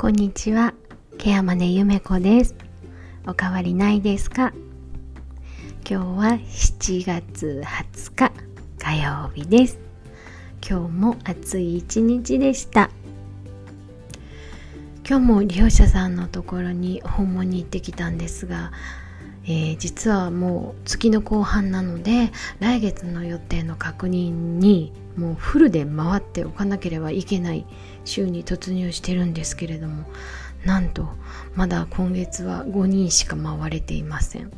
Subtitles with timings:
[0.00, 0.74] こんにちは、
[1.18, 2.54] ケアマネゆめこです。
[3.26, 4.52] おかわりないですか？
[5.84, 8.32] 今日は7月20日
[8.78, 9.80] 火曜日です。
[10.64, 12.90] 今日も暑い一日でした。
[15.04, 18.70] 今日も利用者さんのところに訪問に行ってきたんですが、
[19.50, 22.30] えー、実はもう月の後半なので
[22.60, 27.64] 来月の予定の確認にもうフルで回っておかなければいけない
[28.04, 30.04] 週に突入してるんですけれども
[30.66, 31.08] なんと
[31.54, 34.50] まだ今月は5人しか回れていません。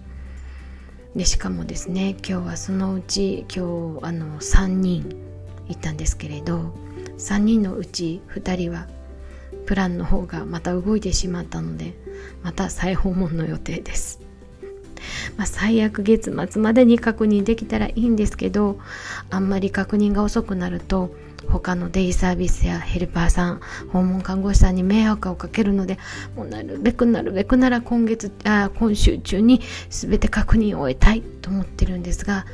[1.15, 5.17] でしかもですね今日はそのうち今日あの3人
[5.69, 6.73] 行ったんですけれど
[7.19, 8.87] 3人のうち2人は
[9.67, 11.95] プランの方がまた動いてしまったので
[12.43, 14.30] また再訪問の予定です。
[15.41, 18.79] まあ、最悪月末までに確認できたらいいんですけど
[19.31, 21.15] あんまり確認が遅くなると
[21.49, 25.99] 他のデイサービスやヘルパーさん訪問看護師さんに迷惑をかけるので
[26.37, 32.45] もうなるべくなるべくなら今月あ今週中に全て確認を終えたいと思ってるんですが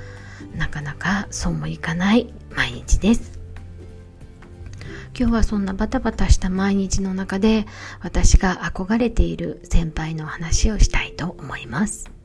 [0.54, 3.40] なかなかそうもいかない毎日です。
[5.18, 7.66] 今日はそんなバタバタした毎日の中で
[8.00, 12.15] 私が憧れている先輩の話をしたいと思います。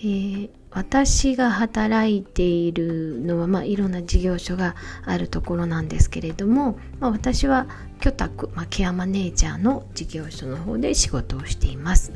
[0.00, 7.66] えー、私が働いているのは、まあ、いろんな事業所があるところなんですけれども、まあ、私は
[8.00, 12.12] 居宅、まあ、ケアマネージャーの事業所の方で仕事をしています。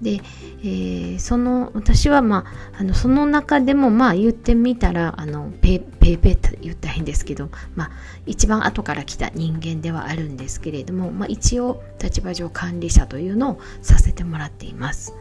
[0.00, 0.20] で、
[0.60, 7.90] えー、その私は、まあ、あのその中でもまあ言ってみたらあのペペイペイって言ったらいいんですけど、まあ、
[8.26, 15.14] 一番後から来た人間ではあるんですけれども、まあ、一応立場上管理者というのをさせてもらっています。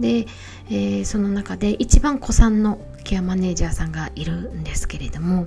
[0.00, 0.26] で、
[0.68, 5.46] えー、その中で一番古参のケアマネージャーさんがいるんですけれども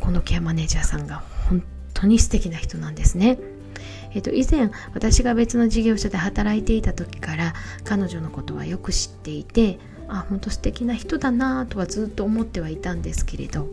[0.00, 3.38] このケアマネージャーさんが本当に素敵な人なんですね。
[4.12, 7.54] えー、と以前私が別の事業所で働いていた時から
[7.84, 9.78] 彼女のことはよく知っていて
[10.08, 13.68] あ本当素敵な人だなとはずっと思ってはいたんですけれど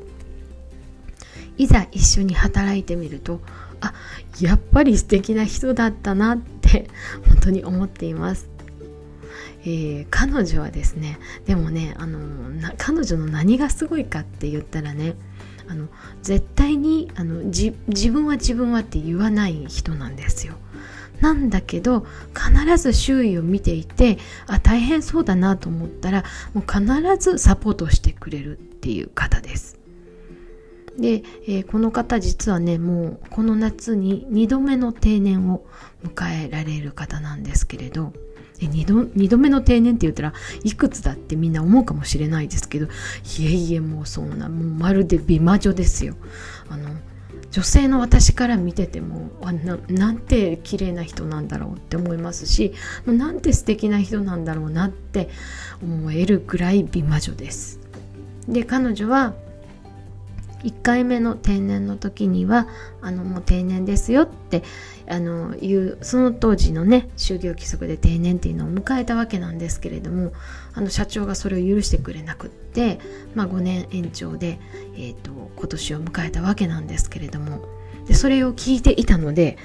[1.57, 3.41] いざ一緒に働いてみると
[3.81, 3.93] あ
[4.39, 6.87] やっぱり素敵な人だったなって
[7.27, 8.49] 本当に思っています
[9.63, 12.19] えー、彼女はですねでもねあの
[12.77, 15.15] 彼女の何がすごいかって言ったらね
[15.67, 15.87] あの
[16.21, 17.71] 絶対にあの自
[18.11, 20.55] 分は自分はって言わない人なんですよ。
[21.21, 22.05] なんだけど
[22.35, 24.17] 必ず周囲を見ていて
[24.47, 26.23] あ大変そうだなと思ったら
[26.53, 26.83] もう必
[27.17, 29.79] ずサポートしてくれるっていう方です。
[30.97, 35.63] で、えー、この方実はねもうこの夏に2度目の定年を
[36.03, 38.13] 迎えられる方なんですけれど
[38.61, 40.33] で2度 ,2 度目の定年って言ったら
[40.63, 42.89] いくつだってみんな思うかもしれないですけどい
[43.39, 46.15] えいえもうそんなもうまるで美魔女ですよ。
[46.69, 46.89] あの
[47.49, 52.73] 女性の私から見ててもあななんて綺麗な人なんだろうって思いますし
[53.05, 55.27] なんて素敵な人なんだろうなって
[55.83, 57.79] 思えるぐらい美魔女です。
[58.47, 59.33] で彼女は
[60.63, 62.67] 1回目の定年の時には
[63.01, 64.63] あのもう定年ですよって
[65.07, 70.33] あのいうその当時のね就業規則で定年っていうのを迎えたわけなんですけれども
[70.73, 72.99] あの社長がそれを許してくれなくって、
[73.35, 74.59] まあ、5年延長で、
[74.95, 77.61] えーと、今年を迎えたわけなんですけれども。
[78.07, 79.59] でそれを聞いていたので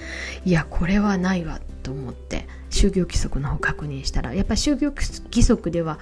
[0.44, 5.98] いやこれはないわと思って就業規則の方確認したらやっぱり就業規則では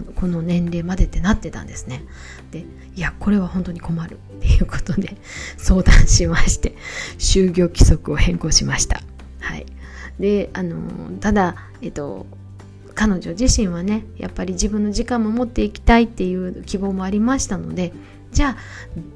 [0.00, 2.04] この年齢までってなってたんですね。
[2.50, 2.64] で
[2.94, 5.16] いやこれは本当に困るっていうことで
[5.58, 6.76] 相談しまして
[7.18, 9.02] 就業規則を変更しました。
[9.40, 9.66] はい。
[10.18, 10.76] であの
[11.20, 12.26] ただえっと
[12.94, 17.92] 彼女自身はねやっぱり自分の時間も持っていきたいっていう希望もありましたので
[18.32, 18.56] じゃあ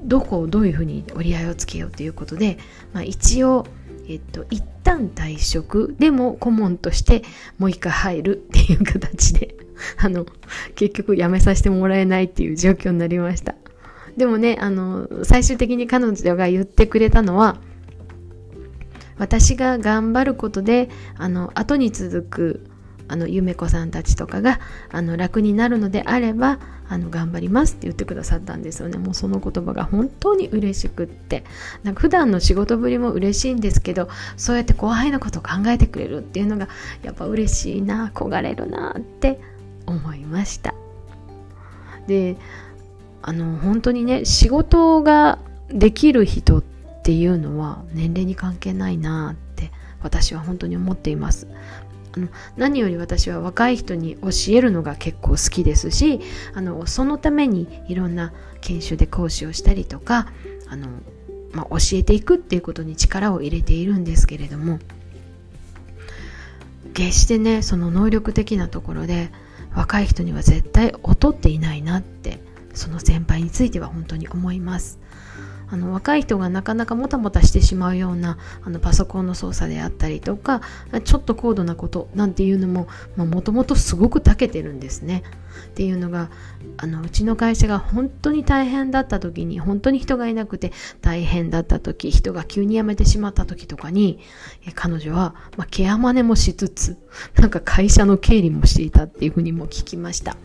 [0.03, 2.59] どこをどういうふうに折り合いをつけようということで、
[2.93, 3.67] まあ、一応
[4.09, 7.23] えっと、一旦退職でも顧問として
[7.59, 9.57] もう一回入るっていう形で
[9.99, 10.27] あの、
[10.75, 13.55] 結局辞めさせてもらえないっていう状況になりました。
[14.17, 17.59] でもね、あの、最終的に彼女が言ってくれたのは、
[19.19, 22.67] 私が頑張ることで、あの、後に続く、
[23.09, 24.61] あの、ゆめこさんたちとかが、
[24.91, 28.99] あの、楽になるのであれば、あの、頑張りますって言ってくださったんですよね。
[28.99, 31.45] もうその言葉が本当に嬉しくって。
[31.83, 36.69] なんか普段の仕事ぶりも嬉しいんですけど、そうやって後輩のことを考えてくれるっていうのが、
[37.03, 39.41] やっぱ嬉しいな、焦れるなって
[39.87, 40.75] 思いました
[42.07, 42.37] で
[43.23, 45.39] あの本当にね仕事が
[45.69, 46.63] できる人っ
[47.03, 49.73] ていうのは年齢に関係ないなって
[50.03, 51.49] 私は本当に思っています
[52.17, 56.21] あの何より私は若い人に教えるのが結構好きですし
[56.55, 60.29] あのそのためにいろんな研修で講師をしたりとか
[60.69, 60.89] あの
[61.53, 64.79] まあ、教えていくっていうことに力を入れているんですけれども
[66.93, 69.31] 決してねその能力的なところで
[69.75, 72.41] 若い人には絶対劣っていないなって
[72.75, 74.99] その先輩については本当に思います。
[75.69, 80.61] あの若い人がなかなかもたもたしてしまうようなあのパソコンの操作であったりとか
[81.05, 85.23] ちょっと高度なことなんていうのももともとすごく長けてるんですね。
[85.67, 86.31] っていうのが
[86.77, 94.21] あのうちの会社が本当に大変だった時に本当に人がいなくて大変だった時人が急に辞めてしまった時とかに
[94.75, 96.99] 彼女は、まあ、ケアマネもしつつ
[97.37, 100.37] なんか会社の経理もしていたっていうふうにも聞きました。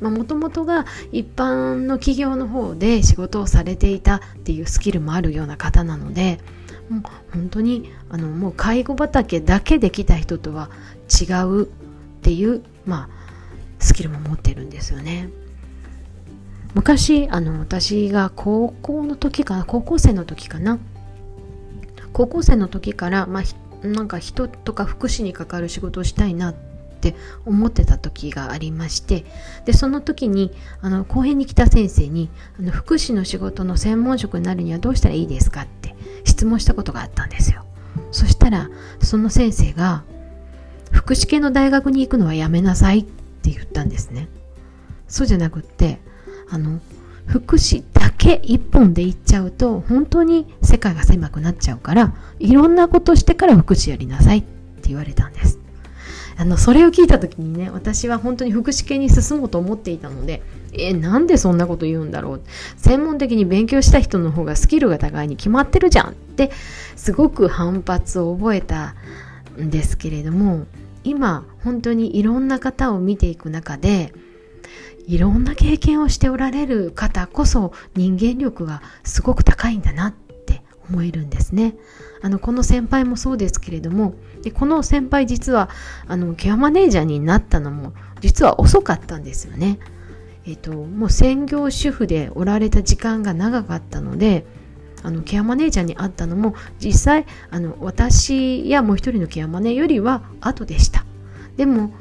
[0.00, 6.40] もともとが一般の企業の方で仕事をされていたっていうスキルもあるような方なので
[6.88, 7.02] もう
[7.32, 10.70] 本当にあのもう介護畑だけで来た人とは
[11.08, 11.66] 違うっ
[12.22, 13.08] ていう、まあ、
[13.78, 15.30] スキルも持ってるんですよね。
[16.74, 20.78] 昔あの私が高校の時かな高校生の時かな
[22.12, 26.69] 高校生の時から、まあ、なんか人とか福祉に関わる仕事をしたいなって
[27.00, 27.16] って
[27.46, 29.24] 思ってた時がありまして
[29.64, 30.52] でその時に
[30.82, 37.64] あの後編に来た先生にあの福祉の仕事の専門職になるにはどうしたらいいですかって質問したことがあったんですよ。
[38.12, 38.68] そしたら
[39.00, 40.04] その先生が
[40.92, 44.28] 福祉系の大学に行くのはやめなさいって言ったんですね。
[45.08, 46.00] そうじゃなくって
[46.50, 46.80] あの
[47.26, 55.49] 福祉だけ一本で行っちゃうと本当に世界が狭くなっちゃうからいろんなことしてから福祉やりなさいって言われたんです。
[56.40, 60.40] あのそれを聞いた時にね私は本当に福祉系に進もうと思っていたので
[60.72, 62.42] えなんでそんなこと言うんだろう
[62.78, 66.50] 専門的に勉強した人の方がスキルが高いに決まってるじゃんって
[66.96, 68.94] すごく反発を覚えた
[69.60, 70.64] んですけれども
[71.04, 74.14] 今本当にいろんな方を見ていく中で
[75.06, 80.29] いろんな経験をしておられる方こそ人間力がすごく高いんだなって
[80.90, 81.74] 思えるんですね。
[82.22, 85.70] あのこの先輩もそうですけれどもでこの先輩実は
[86.06, 89.78] あのケアマネージャーになったのも実は遅かったんですよね。
[90.46, 94.44] えっ、ともう専業主婦でおられた時間が長かったので
[95.02, 101.04] あのケアマネージャーに会ったのも実際あの私やもう一人のケアマネよりは後でした。
[101.56, 101.92] でも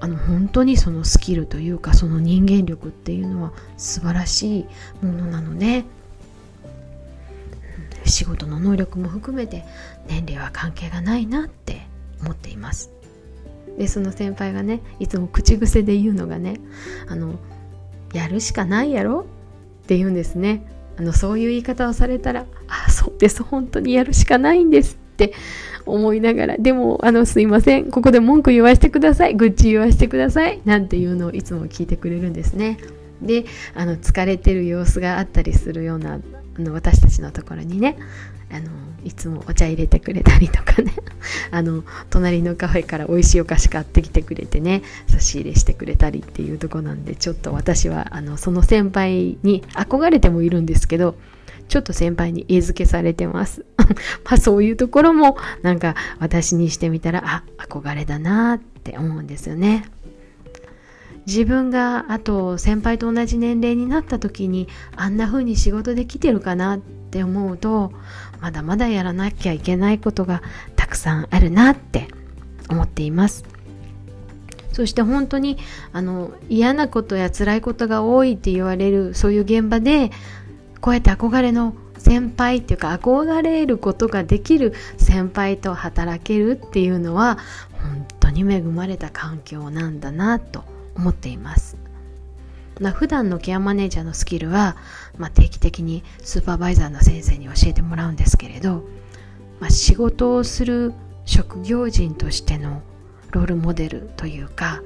[0.00, 4.66] あの本当にそのスキルというかその人間力っていうのは素晴らしい
[5.04, 5.84] ものなので
[8.08, 9.64] 仕事の能力も含めて
[10.08, 11.86] 年齢は関係がないなって
[12.20, 12.90] 思っています。
[13.78, 16.60] でその先輩がねいつも口癖で言うのがね
[17.08, 17.34] あの
[18.12, 19.26] やるしかないやろ？
[19.84, 20.66] って言うんですね。
[20.98, 25.32] あのそういう言い方をされたらあそうです本当にやるしかないんですって
[25.86, 32.78] 思いながらでもあのすいませんここで文句言わせてください愚痴言わせてくださいなんていうのをいつも聞いてくれるんですね。
[33.22, 33.44] で
[33.76, 36.18] あの疲れてる様子があったりするような
[36.58, 37.96] あの私たちのところにね
[38.50, 38.70] あの
[39.04, 40.92] いつもお茶入れてくれたりとかね
[41.50, 51.16] あの隣のカフェから美味しいお菓子買ってきてくれてね差し入れしてくれたりっていうとこなんでちょっと私はあのその先輩に憧れてもいるんですけど
[51.68, 53.64] ちょっと先輩に餌付けされてます
[54.24, 59.84] まあそういうところもなんか私にしてみたらあ憧れだなって思うんですよね。
[61.28, 64.66] 自分があと先輩と同じ年齢になった時に
[64.96, 67.92] あんな風に仕事できてるかなって思うと
[68.40, 70.42] まだまだやらなきゃいけないことが
[70.74, 72.08] たくさんあるなって
[72.70, 73.44] 思っています。
[74.72, 75.58] そして本当に
[75.92, 80.10] あの嫌なことや辛いことが多いって言われるそういう現場で
[80.80, 87.38] こうやって憧れの先輩っていうか憧れることができる先輩と働けるっていうのは
[87.72, 91.76] 本当に恵まれた環境なんだなと思っています。
[92.80, 94.76] まあ、普段のケアマネージャーのスキルは、
[95.16, 98.84] まあ、定期的にスーパーバイザーの先生に教えてもらうんですけれど、
[99.58, 100.92] まあ、仕事をする
[101.24, 102.82] 職業人としての
[103.32, 104.82] ロールモデルというか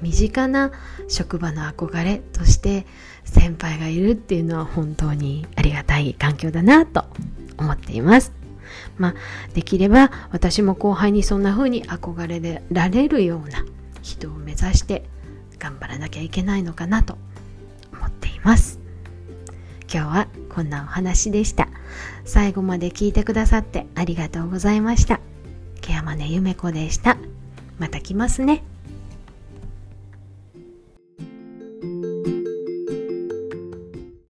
[0.00, 0.72] 身近な
[1.08, 2.86] 職場の憧れとして
[3.24, 7.04] 先輩がいるっていうのは本当にありがたい環境だなと
[7.58, 8.32] 思っています。
[8.98, 9.14] まあ、
[9.54, 13.64] できれば私も後輩にそんな風に憧れられるような
[14.02, 15.04] 人を目指して
[15.58, 17.18] 頑張らなきゃいけないのかなと
[17.92, 18.78] 思っています。
[19.92, 21.68] 今日はこんなお話でした。
[22.24, 25.20] 最後まで聞いてくださってありがとうございました。
[25.80, 27.16] ケアマネゆめこでした。
[27.78, 28.64] また来ますね。